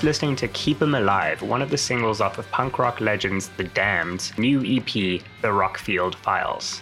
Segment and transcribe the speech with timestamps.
[0.00, 3.50] just listening to Keep 'em Alive, one of the singles off of punk rock legends
[3.58, 6.80] The Damned's new EP, The Rockfield Files.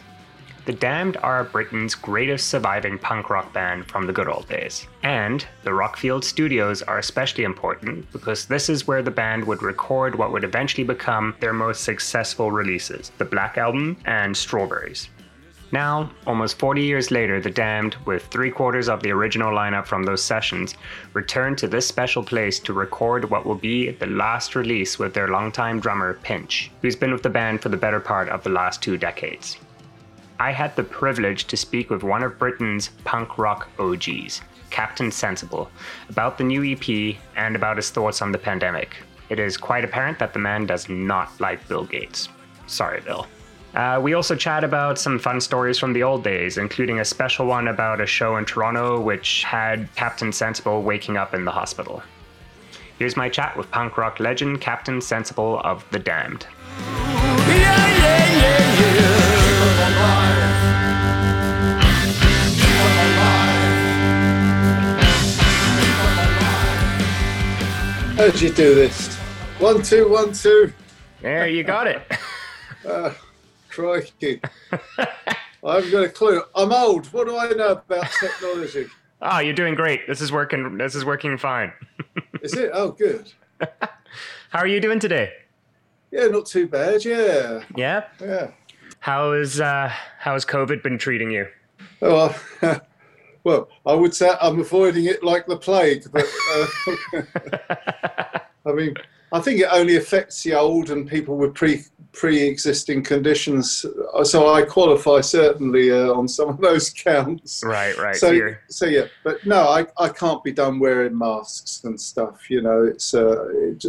[0.66, 4.86] The Damned are Britain's greatest surviving punk rock band from the good old days.
[5.02, 10.14] And the Rockfield Studios are especially important because this is where the band would record
[10.14, 15.08] what would eventually become their most successful releases the Black Album and Strawberries.
[15.70, 20.02] Now, almost 40 years later, The Damned, with three quarters of the original lineup from
[20.02, 20.74] those sessions,
[21.12, 25.28] return to this special place to record what will be the last release with their
[25.28, 28.82] longtime drummer, Pinch, who's been with the band for the better part of the last
[28.82, 29.58] two decades.
[30.40, 35.70] I had the privilege to speak with one of Britain's punk rock OGs, Captain Sensible,
[36.08, 38.96] about the new EP and about his thoughts on the pandemic.
[39.28, 42.30] It is quite apparent that the man does not like Bill Gates.
[42.66, 43.26] Sorry, Bill.
[43.74, 47.46] Uh, we also chat about some fun stories from the old days, including a special
[47.46, 52.02] one about a show in Toronto which had Captain Sensible waking up in the hospital.
[52.98, 56.46] Here's my chat with punk rock legend Captain Sensible of The Damned.
[56.80, 58.88] Yeah, yeah, yeah,
[68.16, 69.16] How'd you do this?
[69.60, 70.72] One, two, one, two.
[71.22, 72.02] There, you got it.
[72.84, 73.12] uh,
[73.78, 74.40] crikey.
[75.64, 76.42] I haven't got a clue.
[76.56, 77.06] I'm old.
[77.12, 78.86] What do I know about technology?
[79.22, 80.06] Oh, you're doing great.
[80.08, 80.78] This is working.
[80.78, 81.72] This is working fine.
[82.42, 82.70] is it?
[82.72, 83.32] Oh, good.
[84.50, 85.32] How are you doing today?
[86.10, 87.04] Yeah, not too bad.
[87.04, 87.62] Yeah.
[87.76, 88.04] Yeah.
[88.20, 88.50] Yeah.
[89.00, 91.46] How is uh, how has COVID been treating you?
[92.02, 92.36] Oh,
[93.44, 96.26] well, I would say I'm avoiding it like the plague, but
[97.14, 98.94] uh, I mean,
[99.32, 103.84] I think it only affects the old and people with pre pre-existing conditions.
[104.24, 107.62] So I qualify certainly uh, on some of those counts.
[107.64, 108.16] Right, right.
[108.16, 108.62] So, Here.
[108.68, 112.50] so yeah, but no, I, I can't be done wearing masks and stuff.
[112.50, 113.84] You know, it's uh, it,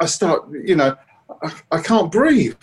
[0.00, 0.96] I start, you know,
[1.42, 2.56] I, I can't breathe.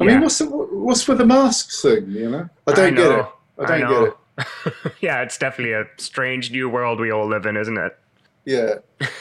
[0.00, 0.12] I yeah.
[0.12, 2.10] mean, what's the, what's with the masks thing?
[2.10, 3.26] You know, I don't I get it.
[3.58, 4.94] I don't I get it.
[5.00, 7.98] yeah, it's definitely a strange new world we all live in, isn't it?
[8.44, 8.76] Yeah.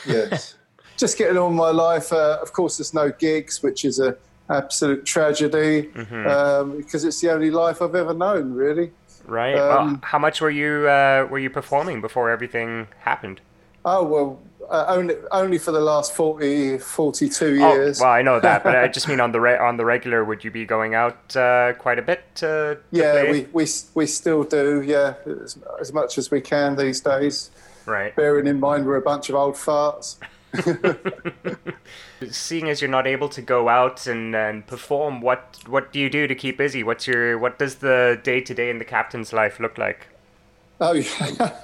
[0.08, 0.56] Yes.
[0.98, 2.12] Just getting on my life.
[2.12, 4.18] Uh, of course, there's no gigs, which is a
[4.50, 6.28] absolute tragedy mm-hmm.
[6.28, 8.92] um, because it's the only life I've ever known, really.
[9.26, 9.56] Right.
[9.56, 13.42] Um, well, how much were you uh, were you performing before everything happened?
[13.86, 18.02] Oh well, uh, only only for the last 40, 42 years.
[18.02, 20.24] Oh, well, I know that, but I just mean on the re- on the regular.
[20.26, 22.24] Would you be going out uh, quite a bit?
[22.36, 23.32] To, to yeah, play?
[23.32, 24.82] we, we we still do.
[24.82, 27.52] Yeah, as, as, much as we can these days.
[27.90, 28.16] Right.
[28.16, 30.18] Bearing in mind we're a bunch of old farts.
[32.30, 36.10] Seeing as you're not able to go out and, and perform, what what do you
[36.10, 36.84] do to keep busy?
[36.84, 40.08] What's your what does the day to day in the captain's life look like?
[40.80, 41.58] Oh, yeah.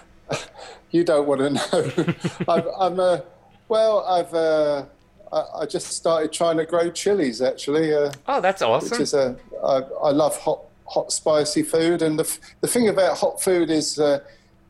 [0.90, 2.14] you don't want to know.
[2.48, 3.20] I'm, I'm uh,
[3.68, 4.84] well, I've uh,
[5.32, 7.92] I, I, just started trying to grow chilies actually.
[7.94, 8.90] Uh, oh, that's awesome.
[8.90, 13.18] Which is a I, I love hot hot spicy food, and the the thing about
[13.18, 13.98] hot food is.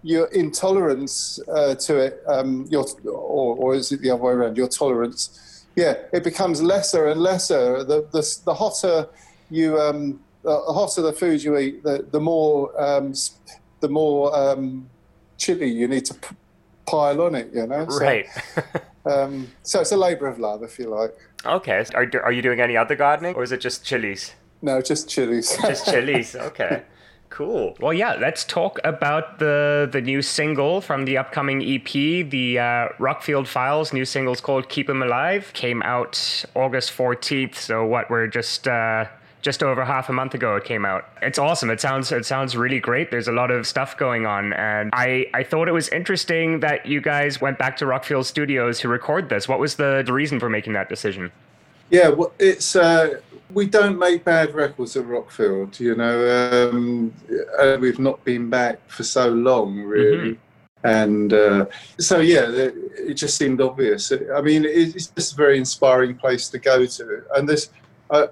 [0.03, 4.57] Your intolerance uh, to it, um, your, or, or is it the other way around?
[4.57, 7.83] Your tolerance, yeah, it becomes lesser and lesser.
[7.85, 9.09] The the, the hotter
[9.51, 13.13] you, um, the hotter the food you eat, the the more um,
[13.81, 14.89] the more um,
[15.37, 16.37] chili you need to p-
[16.87, 17.87] pile on it, you know?
[17.89, 18.27] So, right.
[19.07, 21.17] um, so it's a labour of love, if you like.
[21.45, 21.85] Okay.
[21.95, 24.35] Are, are you doing any other gardening or is it just chilies?
[24.61, 25.57] No, just chilies.
[25.63, 26.35] just chilies.
[26.35, 26.83] Okay.
[27.31, 27.77] Cool.
[27.79, 31.85] Well, yeah, let's talk about the the new single from the upcoming EP.
[32.31, 37.59] The uh, Rockfield Files new single is called "Keep 'Em Alive." Came out August fourteenth.
[37.59, 38.11] So what?
[38.11, 39.07] We're just uh,
[39.43, 41.09] just over half a month ago it came out.
[41.23, 41.71] It's awesome.
[41.71, 43.11] It sounds it sounds really great.
[43.11, 46.87] There's a lot of stuff going on and I I thought it was interesting that
[46.87, 49.49] you guys went back to Rockfield Studios to record this.
[49.49, 51.31] What was the, the reason for making that decision?
[51.91, 53.21] Yeah, well, it's uh,
[53.53, 56.71] we don't make bad records at Rockfield, you know.
[56.71, 57.15] Um,
[57.81, 60.33] we've not been back for so long, really.
[60.33, 60.43] Mm-hmm
[60.85, 61.67] and uh,
[61.99, 66.57] so yeah it just seemed obvious i mean it's just a very inspiring place to
[66.57, 67.71] go to and this,
[68.11, 68.29] uh,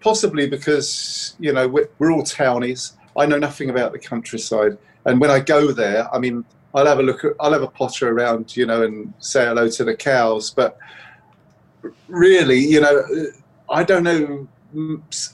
[0.00, 2.94] possibly because you know we're, we're, all townies.
[3.16, 6.44] I know nothing about the countryside, and when I go there, I mean,
[6.74, 7.24] I'll have a look.
[7.24, 10.50] At, I'll have a potter around, you know, and say hello to the cows.
[10.50, 10.76] But
[12.08, 13.04] really, you know,
[13.72, 14.48] I don't know.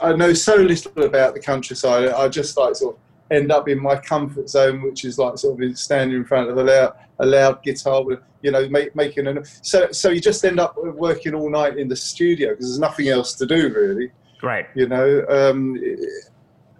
[0.00, 2.08] I know so little about the countryside.
[2.08, 3.00] I just like sort of
[3.30, 6.56] end up in my comfort zone, which is like sort of standing in front of
[6.56, 9.44] a loud, a loud guitar with, you know, make, making an.
[9.62, 13.08] So, so you just end up working all night in the studio because there's nothing
[13.08, 14.10] else to do really.
[14.42, 14.66] Right.
[14.74, 15.76] You know, um,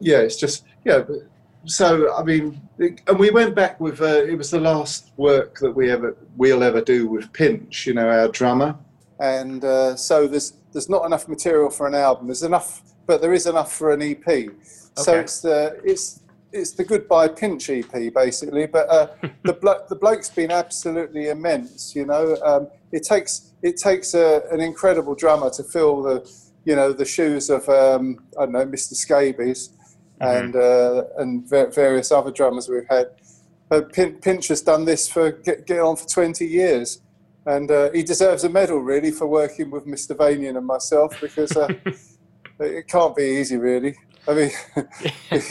[0.00, 1.02] yeah, it's just yeah.
[1.64, 5.72] so I mean, and we went back with uh, it was the last work that
[5.72, 8.76] we ever we'll ever do with Pinch, you know, our drummer,
[9.18, 12.28] and uh, so there's there's not enough material for an album.
[12.28, 14.28] There's enough, but there is enough for an EP.
[14.28, 14.52] Okay.
[14.94, 16.20] So it's the it's
[16.52, 18.66] it's the goodbye Pinch EP basically.
[18.66, 19.08] But uh,
[19.42, 21.96] the blo- the bloke's been absolutely immense.
[21.96, 26.30] You know, um, it takes it takes a, an incredible drummer to fill the
[26.64, 28.94] you know the shoes of um, I don't know Mr.
[28.94, 29.70] Scabies
[30.20, 30.46] mm-hmm.
[30.46, 33.08] and uh, and various other drummers we've had.
[33.68, 37.02] But Pinch has done this for get, get on for 20 years,
[37.48, 40.14] and uh, he deserves a medal really for working with Mr.
[40.14, 41.68] Vanian and myself because uh,
[42.60, 43.96] it can't be easy really.
[44.28, 44.50] I mean.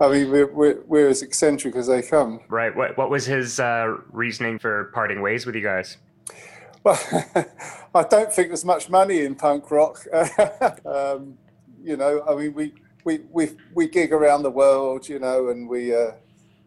[0.00, 2.40] I mean, we're, we're, we're, as eccentric as they come.
[2.48, 2.74] Right.
[2.74, 5.98] What, what was his uh, reasoning for parting ways with you guys?
[6.82, 6.98] Well,
[7.94, 10.04] I don't think there's much money in punk rock.
[10.84, 11.38] um,
[11.80, 12.74] you know, I mean, we,
[13.04, 16.12] we we we gig around the world, you know, and we uh,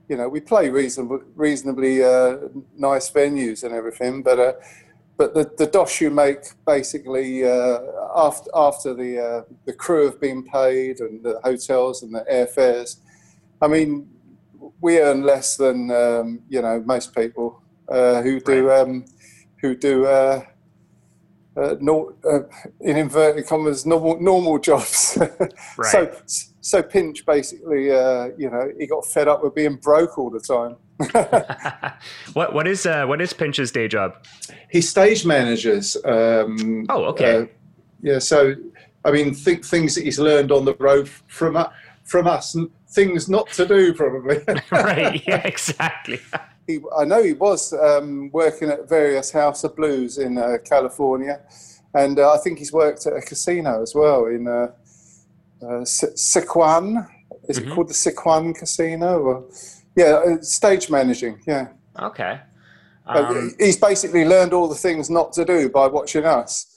[0.07, 2.37] you know we play reasonably reasonably uh,
[2.75, 4.53] nice venues and everything, but uh,
[5.17, 7.79] but the the dosh you make basically uh,
[8.15, 12.97] after after the uh, the crew have been paid and the hotels and the airfares,
[13.61, 14.09] I mean,
[14.81, 18.81] we earn less than um, you know most people uh, who do right.
[18.81, 19.05] um,
[19.61, 20.05] who do.
[21.57, 22.41] Uh, no, uh,
[22.81, 25.17] in inverted commas, normal normal jobs.
[25.77, 25.91] right.
[25.91, 30.29] So so Pinch basically, uh, you know, he got fed up with being broke all
[30.29, 30.75] the time.
[32.33, 34.15] what what is uh, what is Pinch's day job?
[34.69, 35.97] He stage manages.
[36.05, 37.41] Um, oh, okay.
[37.41, 37.45] Uh,
[38.01, 38.53] yeah, so
[39.03, 41.57] I mean, th- things that he's learned on the road from
[42.03, 42.55] from us,
[42.89, 44.41] things not to do, probably.
[44.71, 45.25] right.
[45.27, 45.41] Yeah.
[45.45, 46.19] Exactly
[46.67, 51.41] he, I know he was um, working at various House of Blues in uh, California,
[51.93, 54.71] and uh, I think he's worked at a casino as well in uh,
[55.61, 57.07] uh Sycuan.
[57.47, 57.71] Is mm-hmm.
[57.71, 59.19] it called the Sycuan Casino?
[59.19, 59.45] Or,
[59.95, 61.41] yeah, uh, stage managing.
[61.47, 61.69] Yeah.
[61.97, 62.41] Okay.
[63.07, 66.76] Um, he's basically learned all the things not to do by watching us.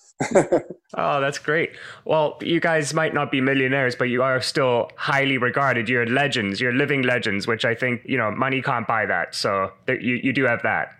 [0.95, 1.71] Oh, that's great.
[2.05, 5.89] Well, you guys might not be millionaires, but you are still highly regarded.
[5.89, 6.61] You're legends.
[6.61, 9.35] You're living legends, which I think, you know, money can't buy that.
[9.35, 10.97] So you, you do have that.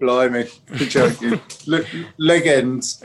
[0.00, 0.48] Blimey.
[0.88, 1.40] joking.
[2.18, 3.02] legends.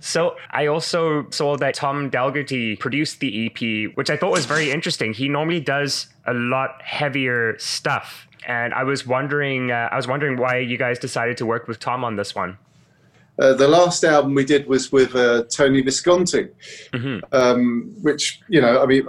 [0.00, 4.70] so I also saw that Tom Dalgety produced the EP, which I thought was very
[4.72, 5.12] interesting.
[5.12, 8.26] He normally does a lot heavier stuff.
[8.46, 11.78] And I was wondering, uh, I was wondering why you guys decided to work with
[11.78, 12.58] Tom on this one.
[13.40, 16.48] Uh, the last album we did was with uh, Tony Visconti,
[16.92, 17.20] mm-hmm.
[17.32, 19.08] um, which you know, I mean,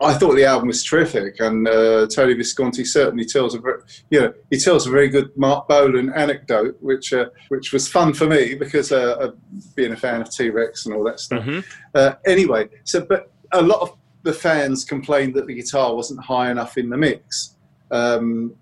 [0.00, 3.80] I, thought the album was terrific, and uh, Tony Visconti certainly tells a very,
[4.10, 8.14] you know, he tells a very good Marc Bolan anecdote, which uh, which was fun
[8.14, 9.30] for me because uh,
[9.76, 11.44] being a fan of T Rex and all that stuff.
[11.44, 12.08] Mm-hmm.
[12.26, 16.76] anyway, so but a lot of the fans complained that the guitar wasn't high enough
[16.76, 17.54] in the mix.
[17.92, 18.54] Um,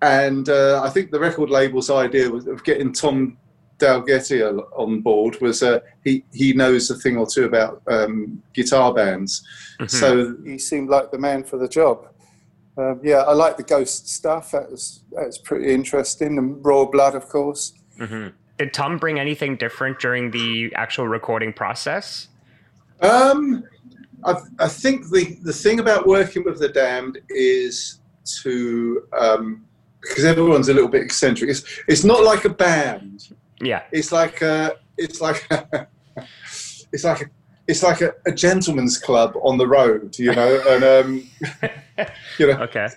[0.00, 3.38] and uh, I think the record label's idea was of getting Tom
[3.82, 4.42] Dalgety
[4.76, 9.42] on board was uh, he he knows a thing or two about um, guitar bands,
[9.80, 9.86] mm-hmm.
[9.86, 12.08] so he seemed like the man for the job.
[12.78, 14.52] Um, yeah, I like the ghost stuff.
[14.52, 16.38] That was that was pretty interesting.
[16.38, 17.74] And Royal Blood, of course.
[17.98, 18.28] Mm-hmm.
[18.58, 22.28] Did Tom bring anything different during the actual recording process?
[23.00, 23.64] Um,
[24.24, 27.98] I, I think the the thing about working with the Damned is
[28.42, 29.64] to um,
[30.00, 31.50] because everyone's a little bit eccentric.
[31.50, 33.34] It's it's not like a band.
[33.62, 35.86] Yeah, it's like a, it's like a,
[36.92, 37.30] it's like a,
[37.68, 41.28] it's like a, a, gentleman's club on the road, you know, and um,
[42.38, 42.88] you know, okay.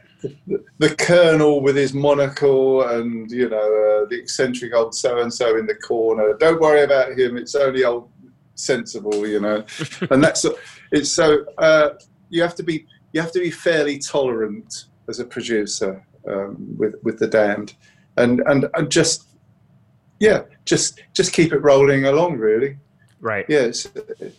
[0.48, 5.32] The, the, colonel with his monocle and you know uh, the eccentric old so and
[5.32, 6.34] so in the corner.
[6.40, 7.38] Don't worry about him.
[7.38, 8.10] It's only old
[8.56, 9.64] sensible, you know,
[10.10, 10.46] and that's
[10.92, 11.90] it's so uh,
[12.30, 16.96] you have to be you have to be fairly tolerant as a producer um, with
[17.04, 17.76] with the damned,
[18.18, 19.28] and and, and just
[20.20, 22.78] yeah, just just keep it rolling along, really.
[23.22, 23.46] Right.
[23.48, 23.88] Yes.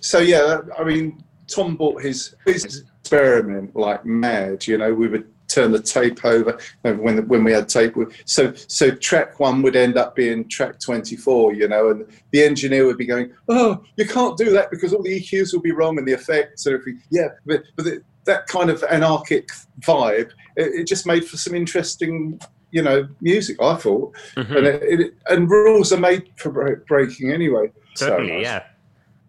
[0.01, 4.67] So yeah, I mean, Tom bought his his experiment like mad.
[4.67, 7.95] You know, we would turn the tape over when when we had tape.
[8.25, 11.55] So so track one would end up being track 24.
[11.55, 15.03] You know, and the engineer would be going, "Oh, you can't do that because all
[15.03, 17.87] the EQs will be wrong and the effects and everything." Yeah, but but
[18.25, 19.49] that kind of anarchic
[19.81, 23.57] vibe, it, it just made for some interesting you know music.
[23.63, 24.57] I thought, mm-hmm.
[24.57, 27.71] and it, it, and rules are made for breaking anyway.
[27.95, 28.65] Certainly, so, yeah.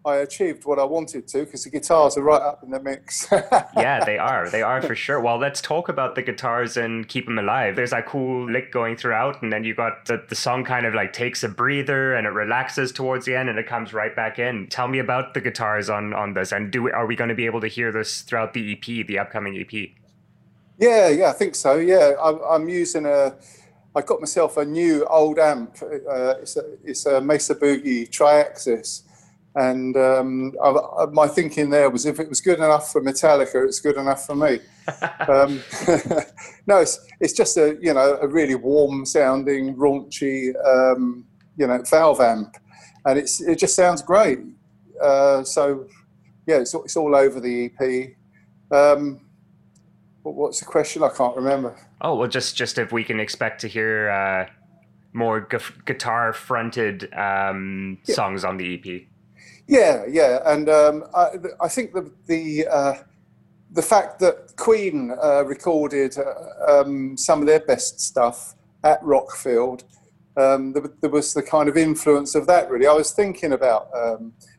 [0.04, 3.26] I achieved what I wanted to because the guitars are right up in the mix.
[3.76, 4.48] yeah, they are.
[4.48, 5.20] They are for sure.
[5.20, 7.76] Well, let's talk about the guitars and keep them alive.
[7.76, 10.94] There's that cool lick going throughout, and then you got the, the song kind of
[10.94, 14.38] like takes a breather and it relaxes towards the end and it comes right back
[14.38, 14.68] in.
[14.68, 17.36] Tell me about the guitars on on this, and do we, are we going to
[17.36, 19.90] be able to hear this throughout the EP, the upcoming EP?
[20.78, 21.76] Yeah, yeah, I think so.
[21.76, 23.34] Yeah, I'm, I'm using a.
[23.96, 25.76] I got myself a new old amp.
[25.82, 29.02] Uh, it's a it's a Mesa Boogie Triaxis,
[29.56, 33.64] and um, I, I, my thinking there was if it was good enough for Metallica,
[33.66, 34.60] it's good enough for me.
[35.28, 35.60] um,
[36.66, 41.24] no, it's it's just a you know a really warm sounding, raunchy um,
[41.56, 42.56] you know valve amp,
[43.04, 44.38] and it's it just sounds great.
[45.02, 45.88] Uh, so
[46.46, 48.10] yeah, it's, it's all over the EP.
[50.34, 51.02] What's the question?
[51.02, 51.76] I can't remember.
[52.00, 54.46] Oh well, just just if we can expect to hear uh,
[55.12, 58.14] more gu- guitar fronted um, yeah.
[58.14, 59.02] songs on the EP.
[59.66, 62.94] Yeah, yeah, and um, I, I, think the the uh,
[63.70, 69.84] the fact that Queen uh, recorded uh, um, some of their best stuff at Rockfield,
[70.38, 72.70] um, there, there, was the kind of influence of that.
[72.70, 73.90] Really, I was thinking about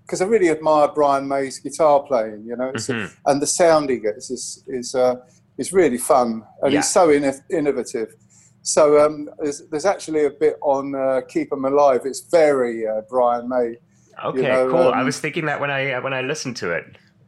[0.06, 3.12] because um, I really admire Brian May's guitar playing, you know, mm-hmm.
[3.26, 5.16] and the sound he gets is is uh,
[5.60, 6.80] is really fun and yeah.
[6.80, 8.16] he's so in- innovative.
[8.62, 12.02] So um, there's, there's, actually a bit on uh, Keep 'Em Alive.
[12.06, 13.78] It's very uh, Brian May.
[14.26, 14.88] Okay, you know, cool.
[14.88, 16.84] Um, I was thinking that when I when I listened to it.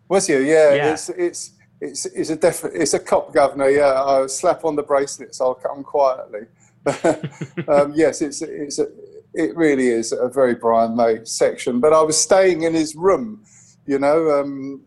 [0.10, 0.40] Was you?
[0.40, 0.94] Yeah, yeah.
[0.94, 3.70] It's it's it's it's a def- it's a cop governor.
[3.70, 5.40] Yeah, I slap on the bracelets.
[5.40, 6.42] I'll come quietly.
[7.70, 8.88] um, yes, it's it's a,
[9.34, 11.80] it really is a very Brian May section.
[11.80, 13.44] But I was staying in his room.
[13.86, 14.82] You know, um,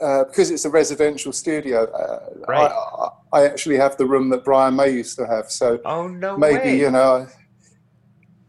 [0.00, 2.70] uh, because it's a residential studio, uh, right.
[2.70, 5.50] I, I, actually have the room that Brian May used to have.
[5.50, 6.80] So oh, no maybe way.
[6.80, 7.26] you know,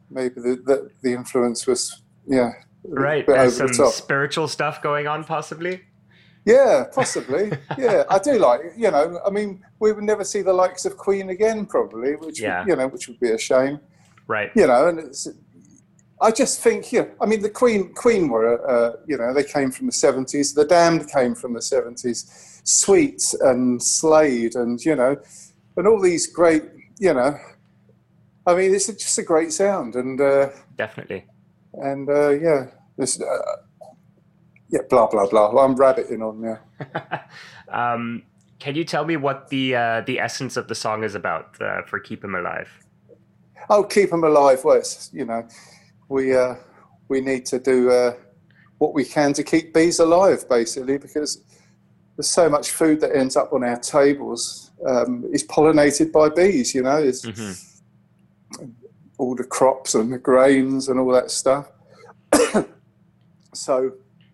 [0.10, 2.53] maybe the, the, the influence was yeah
[2.84, 3.25] right.
[3.27, 5.81] There's some the spiritual stuff going on, possibly.
[6.46, 7.51] Yeah, possibly.
[7.77, 9.20] yeah, I do like you know.
[9.25, 12.60] I mean, we would never see the likes of Queen again, probably, which yeah.
[12.60, 13.79] would, you know, which would be a shame.
[14.27, 14.51] Right.
[14.55, 15.27] You know, and it's
[16.22, 19.72] I just think, yeah, I mean, the Queen, Queen were, uh, you know, they came
[19.72, 20.54] from the 70s.
[20.54, 22.62] The Damned came from the 70s.
[22.63, 25.18] Sweet and Slade and, you know,
[25.78, 26.63] and all these great,
[27.00, 27.36] you know,
[28.46, 29.96] I mean, it's just a great sound.
[29.96, 31.25] And uh, definitely.
[31.74, 33.56] And uh, yeah, this, uh,
[34.70, 35.50] yeah, blah, blah, blah.
[35.63, 36.60] I'm rabbiting on now.
[37.70, 38.22] um,
[38.60, 41.82] can you tell me what the, uh, the essence of the song is about uh,
[41.82, 42.70] for Keep 'Em Alive?
[43.72, 44.63] Oh, Keep 'Em Alive.
[44.63, 45.48] Well, it's, you know,
[46.12, 46.56] we uh,
[47.08, 48.13] we need to do uh,
[48.77, 51.44] what we can to keep bees alive, basically, because
[52.15, 56.75] there's so much food that ends up on our tables um, is pollinated by bees.
[56.75, 58.65] You know, it's mm-hmm.
[59.18, 61.72] all the crops and the grains and all that stuff.
[63.53, 63.94] so,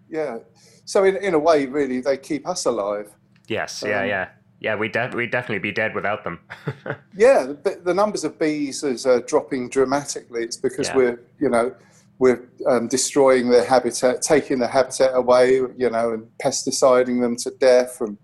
[0.09, 0.39] yeah.
[0.85, 3.11] So in in a way, really, they keep us alive.
[3.47, 3.83] Yes.
[3.85, 4.01] Yeah.
[4.01, 4.29] Um, yeah.
[4.59, 6.39] Yeah, we de- we'd definitely be dead without them.
[7.15, 10.43] yeah, the, the, numbers of bees is uh, dropping dramatically.
[10.43, 10.95] It's because yeah.
[10.95, 11.75] we're, you know,
[12.17, 17.51] we're um, destroying their habitat, taking their habitat away, you know, and pesticiding them to
[17.51, 18.17] death and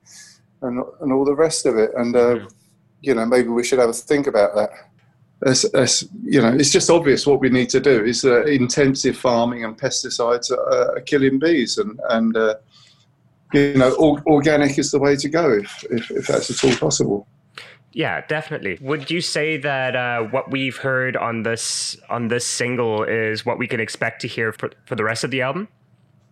[0.64, 1.92] and, and all the rest of it.
[1.96, 2.48] And, uh, mm-hmm.
[3.02, 4.70] you know, maybe we should have a think about that.
[5.46, 9.18] As, as, you know, it's just obvious what we need to do is uh, intensive
[9.18, 12.56] farming and pesticides are, are killing bees and, and uh,
[13.54, 13.96] you know,
[14.26, 17.28] organic is the way to go if, if, if that's at all possible.
[17.94, 18.80] Yeah, definitely.
[18.82, 23.60] Would you say that uh, what we've heard on this on this single is what
[23.60, 25.68] we can expect to hear for, for the rest of the album?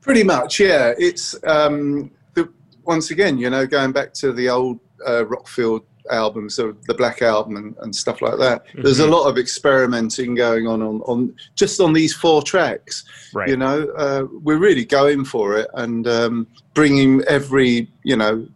[0.01, 0.93] Pretty much, yeah.
[0.97, 2.51] It's um, the,
[2.83, 7.21] once again, you know, going back to the old uh, Rockfield albums, so the Black
[7.21, 8.65] Album and, and stuff like that.
[8.67, 8.83] Mm-hmm.
[8.83, 13.03] There's a lot of experimenting going on, on on just on these four tracks.
[13.33, 13.49] Right.
[13.49, 18.47] You know, uh, we're really going for it and um, bringing every you know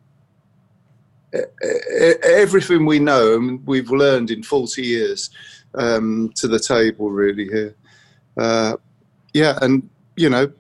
[2.24, 5.30] everything we know and we've learned in 40 years
[5.74, 7.76] um, to the table really here.
[8.38, 8.78] Uh,
[9.34, 10.52] yeah, and you know,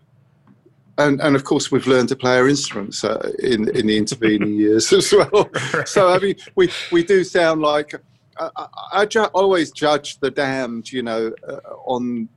[0.97, 4.53] and and of course we've learned to play our instruments uh, in in the intervening
[4.65, 5.49] years as well.
[5.73, 5.87] Right.
[5.87, 7.93] So I mean, we we do sound like
[8.37, 12.29] I, I, I ju- always judge the damned, you know, uh, on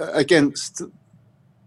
[0.00, 0.82] uh, against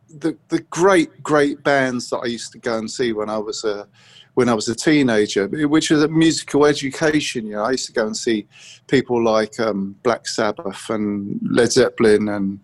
[0.09, 3.63] the the great great bands that I used to go and see when I was
[3.63, 3.87] a
[4.35, 7.47] when I was a teenager, which was a musical education.
[7.47, 8.47] You know, I used to go and see
[8.85, 12.59] people like um, Black Sabbath and Led Zeppelin and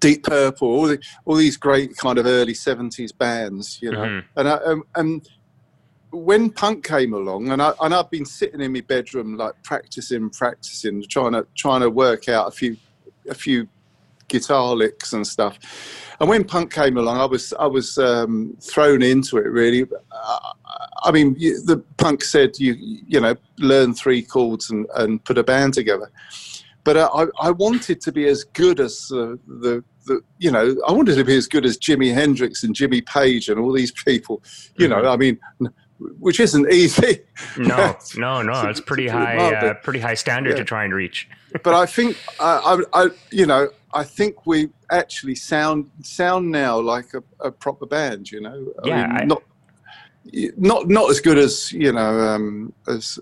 [0.00, 3.98] Deep Purple, all, the, all these great kind of early '70s bands, you know.
[4.02, 4.38] Mm-hmm.
[4.38, 5.28] And I, um, and
[6.10, 10.30] when punk came along, and I and I've been sitting in my bedroom like practicing,
[10.30, 12.76] practicing, trying to trying to work out a few
[13.28, 13.68] a few
[14.28, 15.58] guitar licks and stuff.
[16.18, 19.86] And when punk came along, I was I was um, thrown into it really.
[21.04, 25.44] I mean, the punk said you you know learn three chords and, and put a
[25.44, 26.10] band together
[26.86, 30.76] but uh, I, I wanted to be as good as uh, the, the, you know,
[30.86, 33.90] I wanted to be as good as Jimi Hendrix and Jimmy Page and all these
[33.90, 34.40] people.
[34.76, 35.02] You mm-hmm.
[35.02, 35.40] know, I mean,
[35.98, 37.22] which isn't easy.
[37.58, 38.68] No, no, no.
[38.68, 40.58] It's pretty high, uh, pretty high standard Yeah.
[40.58, 41.28] to try and reach.
[41.64, 46.78] but I think I, I, I, you know, I think we actually sound sound now
[46.78, 48.30] like a, a proper band.
[48.30, 49.42] You know, I Yeah, mean, I- not
[50.56, 53.18] not not as good as you know um, as.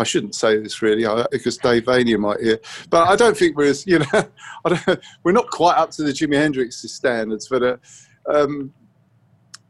[0.00, 3.70] I shouldn't say this really because Dave Vanian might hear, but I don't think we're
[3.70, 4.06] as you know,
[4.64, 7.76] I don't, we're not quite up to the Jimi Hendrix standards, but uh,
[8.26, 8.72] um,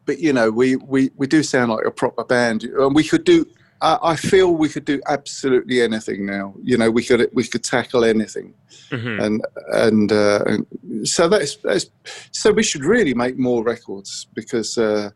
[0.06, 3.24] but you know, we, we we do sound like a proper band, and we could
[3.24, 3.46] do.
[3.82, 6.54] I, I feel we could do absolutely anything now.
[6.62, 8.54] You know, we could we could tackle anything
[8.90, 9.22] Mhm.
[9.24, 11.86] and and, uh, and so that's, that's
[12.32, 15.10] so we should really make more records because uh,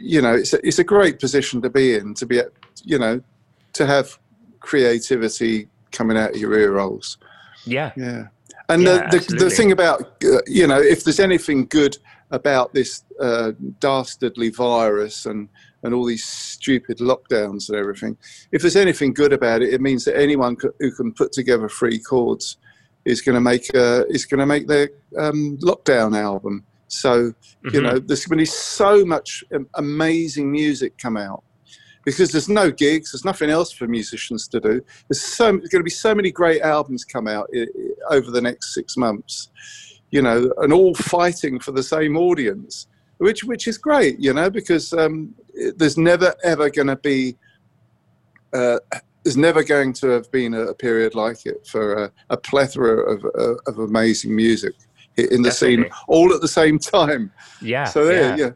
[0.00, 2.40] you know it's a, it's a great position to be in to be
[2.84, 3.20] you know
[3.74, 4.18] to have
[4.70, 7.18] creativity coming out of your ear rolls
[7.64, 7.92] Yeah.
[7.96, 8.24] yeah.
[8.68, 11.94] And Yeah, the, the, the thing about uh, you know if there's anything good
[12.40, 12.90] about this
[13.26, 15.48] uh, dastardly virus and
[15.82, 18.16] and all these stupid lockdowns and everything
[18.50, 21.68] if there's anything good about it it means that anyone c- who can put together
[21.68, 22.56] three chords
[23.04, 24.88] is going to make uh, is going to make their
[25.24, 26.64] um, lockdown album.
[26.88, 27.12] So
[27.72, 27.82] you Mhm.
[27.84, 28.46] know there's going to be
[28.80, 29.44] so much
[29.74, 31.42] amazing music come out
[32.06, 35.80] because there's no gigs there's nothing else for musicians to do there's so there's going
[35.80, 39.50] to be so many great albums come out i- i- over the next six months
[40.10, 42.86] you know and all fighting for the same audience
[43.18, 45.34] which which is great you know because um,
[45.76, 47.36] there's never ever going to be
[48.52, 48.78] uh,
[49.24, 53.24] there's never going to have been a, period like it for a, a plethora of,
[53.34, 54.72] of, of amazing music
[55.16, 57.84] in the scene all at the same time Yeah.
[57.84, 58.46] so there, yeah.
[58.46, 58.50] yeah.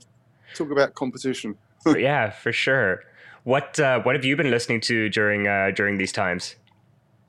[0.55, 1.57] Talk about competition.
[1.97, 3.01] yeah, for sure.
[3.45, 6.57] What uh, what have you been listening to during uh, during these times?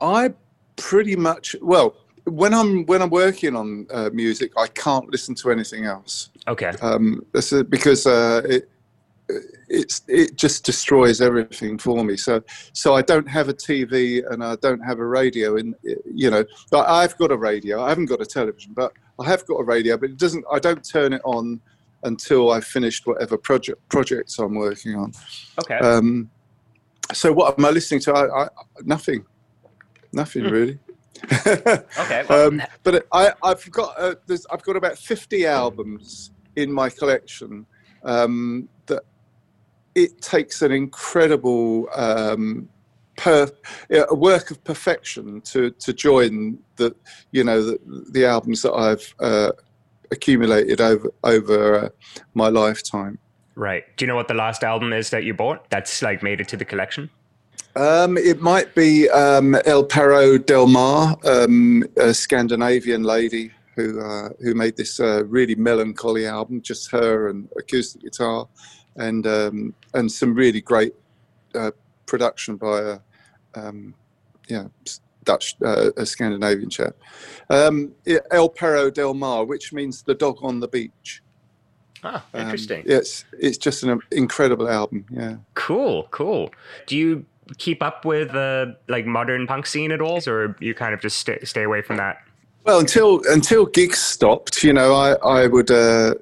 [0.00, 0.34] I
[0.76, 5.50] pretty much well when I'm when I'm working on uh, music, I can't listen to
[5.50, 6.30] anything else.
[6.46, 6.70] Okay.
[6.80, 8.68] Um, this is because uh, it
[9.68, 12.16] it's it just destroys everything for me.
[12.16, 15.56] So so I don't have a TV and I don't have a radio.
[15.56, 17.82] And you know, but I've got a radio.
[17.82, 19.96] I haven't got a television, but I have got a radio.
[19.96, 20.44] But it doesn't.
[20.50, 21.60] I don't turn it on
[22.02, 25.12] until I've finished whatever project projects I'm working on.
[25.60, 25.78] Okay.
[25.78, 26.30] Um,
[27.12, 28.12] so what am I listening to?
[28.14, 28.48] I, I,
[28.82, 29.24] nothing,
[30.12, 30.50] nothing Hmm.
[30.50, 30.78] really.
[31.24, 32.24] okay.
[32.28, 36.88] Well, um, but I, I've got uh, there's, I've got about fifty albums in my
[36.88, 37.66] collection.
[38.04, 39.02] Um, that
[39.94, 42.68] it takes an incredible um,
[43.16, 43.48] per,
[43.90, 46.94] a work of perfection to to join the
[47.30, 47.78] you know the,
[48.10, 49.52] the albums that I've uh,
[50.12, 51.88] accumulated over over uh,
[52.34, 53.18] my lifetime.
[53.56, 53.84] right.
[53.96, 56.48] Do you know what the last album is that you bought that's like made it
[56.48, 57.10] to the collection?
[57.74, 64.28] Um, it might be um, El Perro Del Mar, um, a Scandinavian lady who uh,
[64.40, 68.46] who made this uh, really melancholy album, just her and acoustic guitar,
[68.96, 70.94] and um, and some really great
[71.54, 71.70] uh,
[72.06, 72.98] production by a
[73.54, 73.94] um,
[74.48, 74.66] yeah
[75.24, 76.94] Dutch uh, a Scandinavian chap.
[77.50, 77.92] Um,
[78.30, 81.22] El Perro Del Mar, which means the dog on the beach.
[82.04, 82.82] Ah, Um, interesting.
[82.86, 85.04] It's it's just an incredible album.
[85.10, 85.36] Yeah.
[85.54, 86.50] Cool, cool.
[86.86, 87.24] Do you
[87.58, 91.18] keep up with uh, like modern punk scene at all, or you kind of just
[91.18, 92.16] stay, stay away from that?
[92.64, 96.14] Well, until until gigs stopped, you know, I I would uh,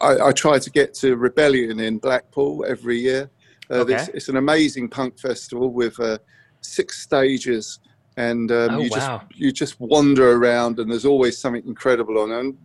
[0.00, 3.30] I, I try to get to Rebellion in Blackpool every year.
[3.70, 3.94] Uh, Okay.
[3.94, 6.18] this, it's an amazing punk festival with uh,
[6.64, 7.80] six stages,
[8.16, 12.32] and um, Oh, you just you just wander around, and there's always something incredible on.
[12.32, 12.56] And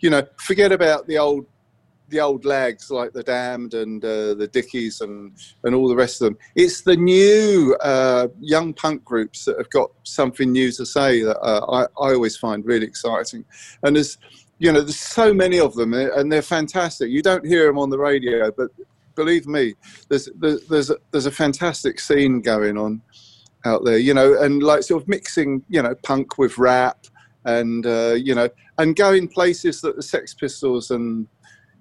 [0.00, 1.46] you know, forget about the old
[2.12, 5.32] the old lags like the Damned and uh, the Dickies and
[5.64, 6.38] and all the rest of them.
[6.54, 11.38] It's the new uh, young punk groups that have got something new to say that
[11.40, 13.44] uh, I, I always find really exciting.
[13.82, 14.18] And there's,
[14.58, 17.10] you know, there's so many of them uh, and they're fantastic.
[17.10, 18.70] You don't hear them on the radio, but
[19.14, 19.74] believe me,
[20.08, 23.00] there's there's there's a, there's a fantastic scene going on
[23.64, 23.98] out there.
[23.98, 27.06] You know, and like sort of mixing, you know, punk with rap
[27.44, 28.48] and uh, you know,
[28.78, 31.26] and going places that the Sex Pistols and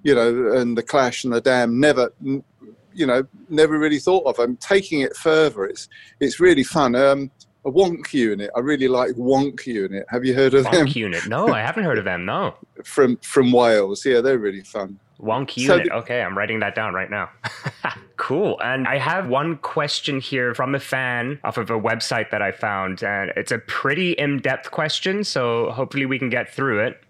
[0.03, 4.39] you know, and the Clash and the Damned never, you know, never really thought of.
[4.39, 5.65] I'm taking it further.
[5.65, 5.87] It's
[6.19, 6.95] it's really fun.
[6.95, 7.31] Um,
[7.63, 8.49] a Wonk Unit.
[8.55, 10.05] I really like Wonk Unit.
[10.09, 11.27] Have you heard of them Wonk Unit.
[11.27, 12.25] No, I haven't heard of them.
[12.25, 12.55] No.
[12.83, 14.05] from from Wales?
[14.05, 14.99] Yeah, they're really fun.
[15.21, 15.87] Wonk So Unit.
[15.89, 17.29] the- okay, I'm writing that down right now.
[18.17, 18.59] cool.
[18.61, 22.51] And I have one question here from a fan off of a website that I
[22.51, 27.01] found, and it's a pretty in depth question, so hopefully we can get through it.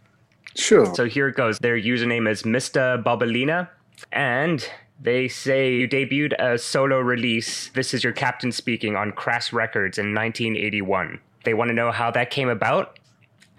[0.56, 0.94] Sure.
[0.96, 1.58] So here it goes.
[1.60, 3.02] Their username is Mr.
[3.02, 3.70] Bobalina,
[4.12, 4.68] and
[5.00, 7.70] they say you debuted a solo release.
[7.70, 11.20] This is your captain speaking on Crass Records in 1981.
[11.44, 13.00] They want to know how that came about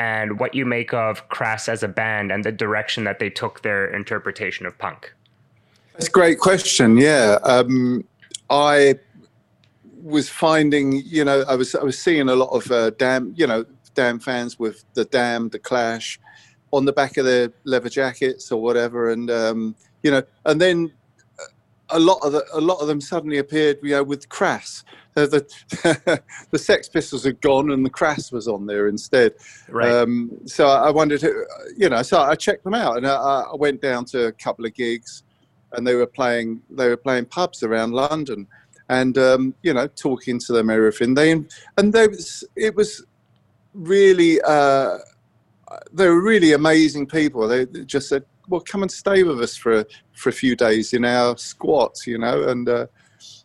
[0.03, 3.63] and what you make of Crass as a band and the direction that they took
[3.63, 5.15] their interpretation of punk.
[5.93, 6.97] That's a great question.
[6.97, 8.05] Yeah, um,
[8.51, 8.97] I
[10.03, 13.47] was finding, you know, I was I was seeing a lot of uh, damn, you
[13.47, 16.19] know, damn fans with the damn, the Clash,
[16.73, 20.93] on the back of their leather jackets or whatever, and um, you know, and then
[21.91, 24.83] a lot of the, a lot of them suddenly appeared, you know, with Crass.
[25.15, 29.35] Uh, the the Sex Pistols had gone and the Crass was on there instead.
[29.69, 29.93] Right.
[29.93, 31.23] Um, so I wondered,
[31.77, 34.65] you know, so I checked them out and I, I went down to a couple
[34.65, 35.23] of gigs,
[35.73, 38.47] and they were playing they were playing pubs around London,
[38.89, 41.15] and um, you know, talking to them everything.
[41.15, 43.05] They and they was it was
[43.75, 44.41] really.
[44.43, 44.99] Uh,
[45.93, 47.49] they were really amazing people.
[47.49, 51.05] They just said, "Well, come and stay with us for for a few days in
[51.05, 52.87] our squat," you know, and uh,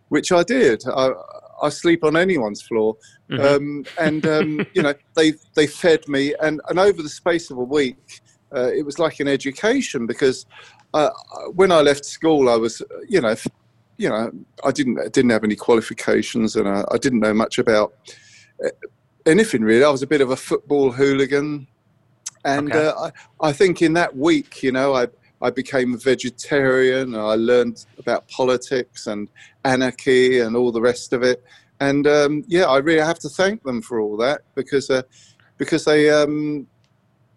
[0.10, 0.84] which I did.
[0.88, 1.12] I,
[1.62, 2.96] I sleep on anyone's floor,
[3.32, 3.56] Mhm.
[3.56, 7.58] um, and um, you know, they they fed me, and and over the space of
[7.58, 8.22] a week,
[8.56, 10.46] uh, it was like an education because
[10.94, 11.10] uh,
[11.54, 13.36] when I left school, I was, you know,
[13.98, 14.32] you know,
[14.64, 17.94] I didn't didn't have any qualifications, and I, I didn't know much about
[18.64, 18.70] uh,
[19.26, 19.84] anything really.
[19.84, 21.68] I was a bit of a football hooligan,
[22.46, 22.88] and Okay.
[22.88, 22.94] uh,
[23.42, 25.08] I, I think in that week, you know, I
[25.42, 27.14] I became a vegetarian.
[27.14, 29.30] And I learned about politics and
[29.66, 31.44] anarchy and all the rest of it.
[31.80, 35.04] And um, yeah, I really have to thank them for all that because uh,
[35.58, 36.10] because they.
[36.10, 36.68] Um,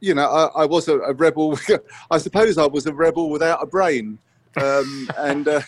[0.01, 1.59] you know, I, I was a, a rebel.
[2.11, 4.19] I suppose I was a rebel without a brain,
[4.57, 5.61] um, and uh,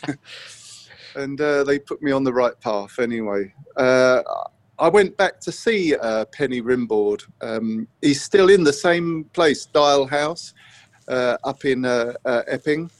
[1.14, 3.52] and uh, they put me on the right path anyway.
[3.76, 4.22] Uh,
[4.78, 7.24] I went back to see uh, Penny Rimbaud.
[7.40, 10.54] Um, he's still in the same place, Dial House,
[11.08, 12.90] up in uh, uh, Epping,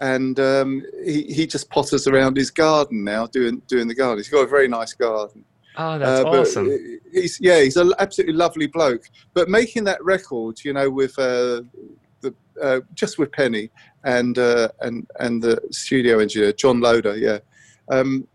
[0.00, 4.18] and um, he he just potters around his garden now, doing doing the garden.
[4.18, 5.44] He's got a very nice garden.
[5.76, 7.00] Oh, that's Uh, awesome.
[7.12, 9.04] He's yeah, he's an absolutely lovely bloke.
[9.32, 11.62] But making that record, you know, with uh,
[12.20, 13.70] the uh, just with Penny
[14.04, 17.38] and uh, and and the studio engineer John Loder, yeah,
[17.90, 18.26] um,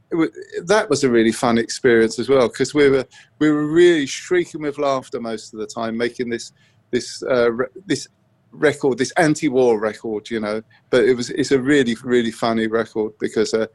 [0.66, 3.06] that was a really fun experience as well because we were
[3.40, 6.52] we were really shrieking with laughter most of the time making this
[6.92, 7.50] this uh,
[7.86, 8.08] this
[8.52, 10.62] record, this anti-war record, you know.
[10.90, 13.54] But it was it's a really really funny record because.
[13.54, 13.68] Uh,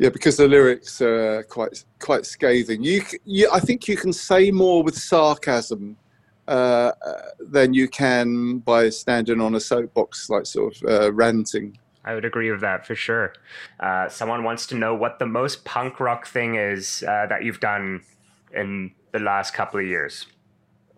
[0.00, 2.84] yeah, because the lyrics are quite quite scathing.
[2.84, 5.96] You, you I think you can say more with sarcasm
[6.48, 11.76] uh, uh, than you can by standing on a soapbox, like sort of uh, ranting.
[12.06, 13.34] I would agree with that for sure.
[13.80, 17.60] Uh, someone wants to know what the most punk rock thing is uh, that you've
[17.60, 18.02] done
[18.54, 20.26] in the last couple of years.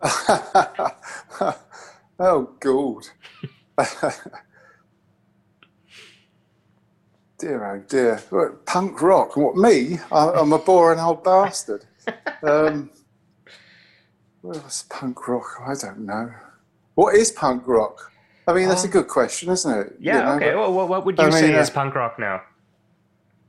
[2.20, 3.06] oh God.
[7.38, 8.22] dear oh dear.
[8.66, 9.36] Punk rock.
[9.36, 9.98] What me?
[10.12, 11.86] I, I'm a boring old bastard.
[12.42, 12.90] Um,
[14.42, 15.46] what was punk rock?
[15.66, 16.32] I don't know.
[16.94, 18.12] What is punk rock?
[18.48, 19.96] I mean, that's a Um, good question, isn't it?
[20.00, 20.54] Yeah, You know, okay.
[20.54, 22.42] but Well, what, would you I mean, say uh, is punk rock now?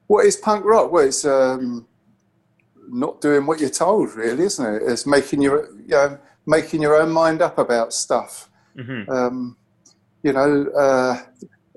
[0.08, 0.92] What is punk rock?
[0.92, 1.88] Well, it's um,
[2.90, 4.84] not doing what you're told, really, isn't it?
[4.86, 8.51] It's making your, you know, making your own mind up about stuff.
[8.76, 9.58] Hmm um,
[10.24, 11.22] you know, uh,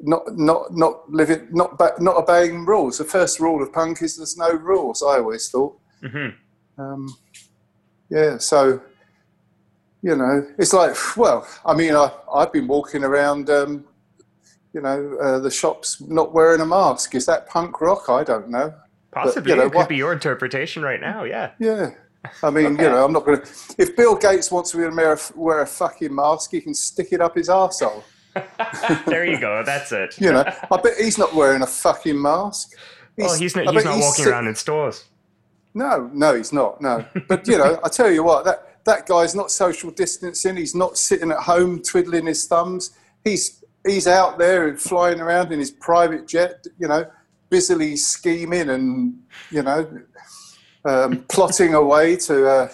[0.02, 2.98] not not not living, not not obeying rules.
[2.98, 5.02] The first rule of punk is there's no rules.
[5.02, 5.78] I always thought.
[6.02, 6.28] hmm
[6.78, 7.16] Um,
[8.10, 8.80] yeah, so
[10.02, 13.84] you know, it's like, well, I mean, I I've been walking around, um,
[14.74, 17.14] you know, uh, the shops not wearing a mask.
[17.14, 18.10] Is that punk rock?
[18.10, 18.74] I don't know.
[19.12, 19.52] Possibly.
[19.52, 21.24] you know it could what- be your interpretation right now.
[21.24, 21.52] Yeah.
[21.58, 21.90] Yeah.
[22.42, 22.84] I mean, Okay.
[22.84, 23.46] you know, I'm not going to.
[23.78, 27.20] If Bill Gates wants to wear a, wear a fucking mask, he can stick it
[27.20, 28.02] up his arsehole.
[29.06, 29.62] there you go.
[29.64, 30.20] That's it.
[30.20, 32.72] You know, I bet he's not wearing a fucking mask.
[32.76, 35.04] Oh, well, he's not, he's not walking sit- around in stores.
[35.74, 36.80] No, no, he's not.
[36.80, 40.56] No, but you know, I tell you what, that that guy's not social distancing.
[40.56, 42.90] He's not sitting at home twiddling his thumbs.
[43.24, 46.64] He's he's out there and flying around in his private jet.
[46.78, 47.06] You know,
[47.50, 49.14] busily scheming and
[49.50, 49.88] you know,
[50.84, 52.68] um, plotting away to uh,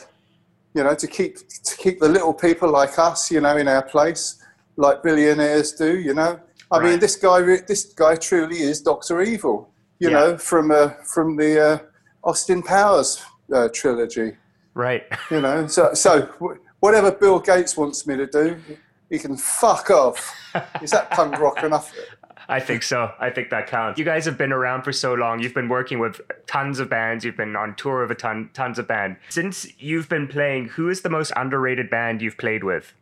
[0.75, 3.83] you know to keep to keep the little people like us, you know, in our
[3.83, 4.43] place,
[4.77, 5.99] like billionaires do.
[5.99, 9.73] You know, I mean, this guy this guy truly is Doctor Evil.
[9.99, 10.19] You Yeah.
[10.21, 11.79] know, from uh, from the uh,
[12.25, 13.23] Austin Powers
[13.55, 14.37] uh, trilogy.
[14.75, 15.03] Right.
[15.31, 16.23] You know, so so
[16.81, 18.57] whatever Bill Gates wants me to do,
[19.11, 20.35] he can fuck off.
[20.83, 21.93] Is that punk rock enough?
[22.51, 23.13] I think so.
[23.21, 23.97] I think that counts.
[23.97, 25.41] You guys have been around for so long.
[25.41, 27.25] You've been working with tons of bands.
[27.25, 29.19] You've been on tour with a ton, tons of band.
[29.29, 32.93] Since you've been playing, who is the most underrated band you've played with?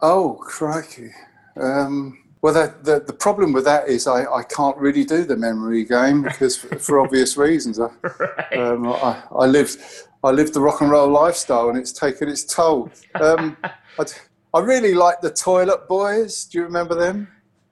[0.00, 1.10] Oh crikey!
[1.56, 5.36] Um, well, that, the the problem with that is I, I can't really do the
[5.36, 7.78] memory game because for, for obvious reasons.
[7.78, 8.58] I, right.
[8.58, 9.80] um, I, I lived
[10.24, 12.90] I lived the rock and roll lifestyle and it's taken its toll.
[13.14, 14.04] Um, I,
[14.52, 16.44] I really like the Toilet Boys.
[16.44, 17.28] Do you remember them?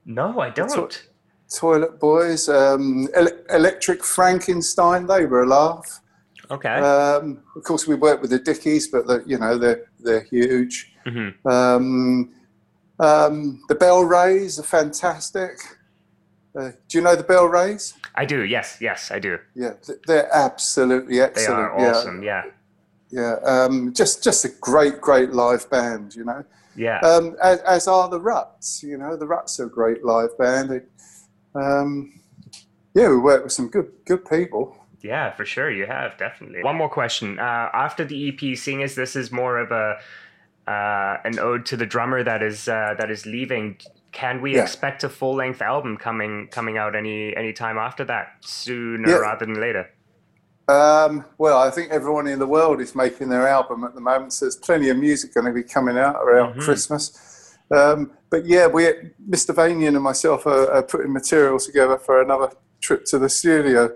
[0.07, 1.07] No, I don't.
[1.53, 5.07] Toilet Boys, um, Ele- Electric Frankenstein.
[5.07, 6.01] They were a laugh.
[6.49, 6.69] Okay.
[6.69, 10.93] Um, of course, we worked with the Dickies, but the, you know they're they're huge.
[11.05, 12.33] hmm Um,
[12.99, 15.51] um, the Bell Rays are fantastic.
[16.57, 17.93] Uh, do you know the Bell Rays?
[18.15, 18.43] I do.
[18.43, 18.77] Yes.
[18.81, 19.37] Yes, I do.
[19.55, 19.73] Yeah,
[20.07, 21.57] they're absolutely excellent.
[21.57, 22.23] They are yeah, awesome.
[22.23, 22.43] Yeah.
[23.11, 23.35] yeah.
[23.43, 26.15] Um, just just a great great live band.
[26.15, 26.43] You know.
[26.77, 26.99] Yeah.
[26.99, 28.83] um, as, as are the Ruts.
[28.83, 30.71] You know, the Ruts are a great live band.
[30.71, 30.89] It,
[31.55, 32.19] um,
[32.93, 34.77] yeah, we work with some good good people.
[35.01, 36.63] Yeah, for sure, you have definitely.
[36.63, 37.39] One more question.
[37.39, 39.97] Uh, after the EP, seeing as this is more of a
[40.71, 43.77] uh, an ode to the drummer that is uh, that is leaving,
[44.11, 44.63] can we Yeah.
[44.63, 49.15] expect a full length album coming coming out any any time after that, sooner Yeah.
[49.17, 49.89] rather than later?
[50.67, 54.33] Um, well, I think everyone in the world is making their album at the moment,
[54.33, 56.61] so there's plenty of music going to be coming out around Mhm.
[56.63, 57.55] Christmas.
[57.71, 58.83] Um, but yeah, we,
[59.29, 59.55] Mr.
[59.55, 62.51] Vanian and myself are, are putting material together for another
[62.81, 63.91] trip to the studio.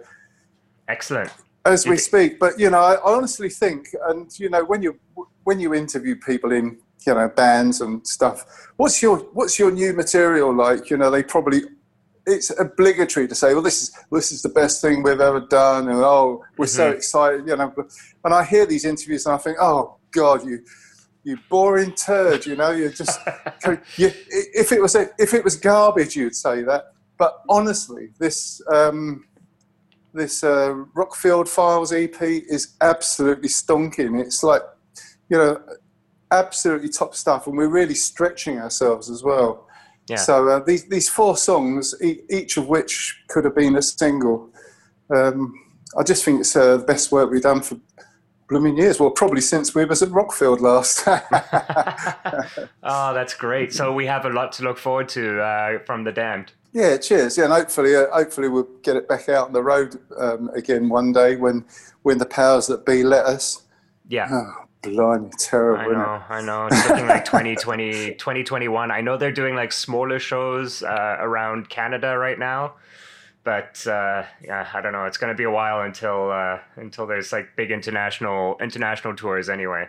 [0.87, 1.29] Excellent.
[1.63, 2.39] as we speak.
[2.39, 4.97] But you know, I honestly think, and you know, when you
[5.43, 8.43] when you interview people in you know bands and stuff,
[8.77, 10.89] what's your what's your new material like?
[10.89, 11.61] You know, they probably
[12.31, 15.87] it's obligatory to say, well, this is this is the best thing we've ever done,
[15.89, 16.95] and oh, we're so Mhm.
[16.95, 17.47] excited.
[17.47, 17.73] You know,
[18.23, 20.59] and I hear these interviews and I think, oh God, you.
[21.23, 22.71] You boring turd, you know.
[22.71, 23.19] You're just
[23.95, 26.93] you, if it was a, if it was garbage, you'd say that.
[27.19, 29.25] But honestly, this um,
[30.15, 34.19] this uh, Rockfield Files EP is absolutely stonking.
[34.19, 34.63] It's like,
[35.29, 35.61] you know,
[36.31, 39.67] absolutely top stuff, and we're really stretching ourselves as well.
[40.11, 40.17] Yeah.
[40.17, 44.49] So uh, these these four songs, e- each of which could have been a single.
[45.09, 45.53] Um,
[45.97, 47.77] I just think it's uh, the best work we've done for
[48.49, 48.99] blooming years.
[48.99, 51.07] Well, probably since we was at Rockfield last.
[52.83, 53.73] oh, that's great.
[53.73, 56.51] So we have a lot to look forward to uh, from the Damned.
[56.73, 57.37] Yeah, cheers.
[57.37, 60.89] Yeah, and hopefully, uh, hopefully we'll get it back out on the road um, again
[60.89, 61.65] one day when
[62.03, 63.63] when the powers that be let us.
[64.09, 64.27] Yeah.
[64.29, 65.91] Oh, blimey, terrible!
[65.91, 66.67] I know, I know.
[66.67, 68.91] It's looking like 2020, 2021.
[68.91, 72.73] I know they're doing like smaller shows uh, around Canada right now,
[73.43, 75.05] but uh, yeah, I don't know.
[75.05, 79.49] It's going to be a while until uh, until there's like big international international tours
[79.49, 79.87] anyway.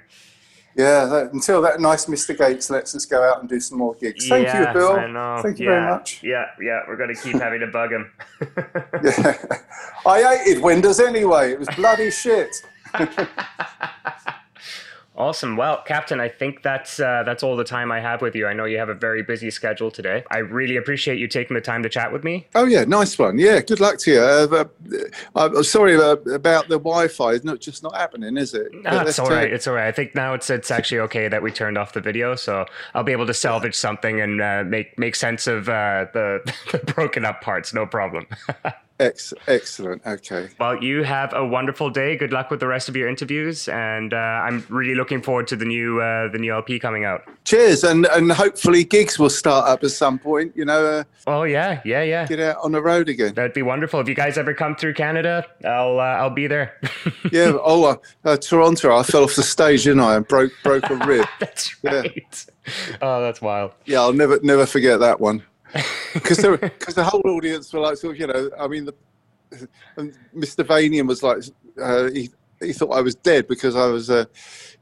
[0.74, 2.36] Yeah, that, until that nice Mr.
[2.36, 4.26] Gates lets us go out and do some more gigs.
[4.26, 4.92] Thank you, Bill.
[4.92, 5.40] I know.
[5.42, 6.22] Thank you yeah, very much.
[6.22, 6.80] Yeah, yeah.
[6.88, 8.10] We're going to keep having to bug him.
[9.04, 9.36] Yeah.
[10.06, 11.52] I hated Windows anyway.
[11.52, 12.62] It was bloody shit.
[15.14, 15.58] Awesome.
[15.58, 18.46] Well, Captain, I think that's uh, that's all the time I have with you.
[18.46, 20.24] I know you have a very busy schedule today.
[20.30, 22.46] I really appreciate you taking the time to chat with me.
[22.54, 23.38] Oh yeah, nice one.
[23.38, 24.20] Yeah, good luck to you.
[24.20, 24.64] Uh,
[25.36, 27.32] uh, I'm sorry uh, about the Wi-Fi.
[27.32, 28.72] It's not just not happening, is it?
[28.72, 29.48] No, But it's all right.
[29.48, 29.52] it.
[29.52, 29.86] It's all right.
[29.86, 33.04] I think now it's it's actually okay that we turned off the video, so I'll
[33.04, 36.40] be able to salvage something and uh, make make sense of uh, the,
[36.72, 37.74] the broken up parts.
[37.74, 38.26] No problem.
[39.00, 40.00] Ex- excellent.
[40.06, 40.48] Okay.
[40.60, 42.16] well, you have a wonderful day.
[42.16, 45.56] Good luck with the rest of your interviews, and uh, I'm really looking forward to
[45.56, 47.22] the new uh, the new LP coming out.
[47.44, 50.52] Cheers, and and hopefully gigs will start up at some point.
[50.54, 52.26] You know, uh, Oh yeah, yeah, yeah.
[52.26, 53.34] get out on the road again.
[53.34, 53.98] That'd be wonderful.
[53.98, 56.78] If you guys ever come through Canada, I'll uh, I'll be there.
[57.32, 57.52] Yeah.
[57.62, 58.94] Oh, uh, uh, Toronto.
[58.96, 60.16] I fell off the stage, didn't I?
[60.16, 61.26] And broke broke a rib.
[61.40, 62.00] that's Yeah.
[62.02, 62.46] right.
[63.00, 63.72] Oh, that's wild.
[63.86, 65.42] Yeah, I'll never never forget that one.
[66.14, 68.94] Because the whole audience were like, sort of, you know, I mean, the,
[69.96, 70.64] and Mr.
[70.64, 71.42] Vanian was like,
[71.80, 72.30] uh, he
[72.60, 74.24] he thought I was dead because I was, uh,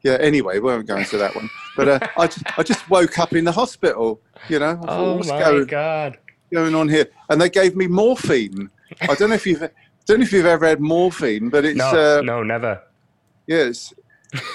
[0.03, 0.19] yeah.
[0.21, 1.49] Anyway, we won't go into that one.
[1.77, 4.21] But uh, I just I just woke up in the hospital.
[4.49, 6.19] You know, thought, Oh what's my going, god.
[6.53, 7.07] going on here?
[7.31, 8.71] And they gave me morphine.
[9.03, 9.61] I don't know if you've
[10.07, 12.81] don't know if you've ever had morphine, but it's No, uh, no, never.
[13.47, 13.71] yeah,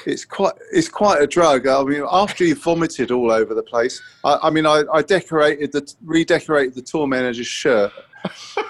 [0.06, 1.68] it's, quite it's quite a drug.
[1.68, 5.72] I mean, after you vomited all over the place, I, I mean, I, I decorated
[5.72, 7.92] the redecorated the tour manager's shirt.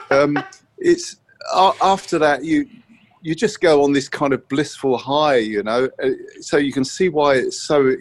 [0.09, 0.37] Um,
[0.77, 1.17] it's
[1.53, 2.67] a after that you
[3.21, 5.89] you just go on this kind of blissful high, you know.
[6.03, 6.09] uh,
[6.41, 7.95] So you can see why it's so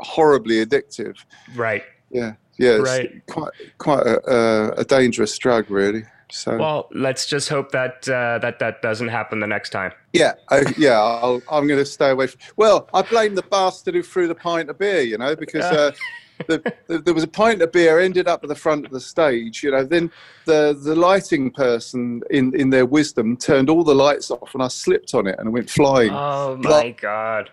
[0.00, 1.16] horribly addictive.
[1.54, 1.84] Right.
[2.10, 3.26] Yeah, yeah, it's Right.
[3.26, 6.04] quite quite a, a, a dangerous drug, really.
[6.32, 9.92] So Well, let's just hope that uh, that that doesn't happen the next time.
[10.14, 12.26] Yeah, I, yeah, I'll, I'm going to stay away.
[12.26, 15.64] From, well, I blame the bastard who threw the pint of beer, you know, because
[15.64, 15.92] uh,
[16.46, 19.00] the, the, there was a pint of beer ended up at the front of the
[19.00, 19.84] stage, you know.
[19.84, 20.10] Then
[20.46, 24.68] the the lighting person, in in their wisdom, turned all the lights off, and I
[24.68, 26.12] slipped on it and went flying.
[26.14, 27.50] Oh my god.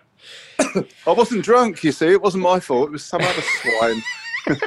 [0.58, 2.08] I wasn't drunk, you see.
[2.08, 2.88] It wasn't my fault.
[2.88, 4.02] It was some other swine.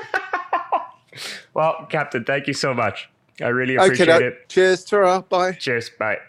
[1.53, 3.09] Well, Captain, thank you so much.
[3.41, 4.49] I really okay, appreciate no, it.
[4.49, 5.53] cheers, ta Bye.
[5.53, 5.89] Cheers.
[5.97, 6.19] Bye.